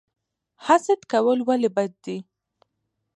[0.65, 2.17] حسد کول ولې بد دي؟